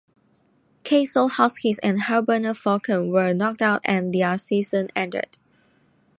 [0.83, 5.37] Kassel Huskies and Heilbronner Falken were knocked out and their season ended.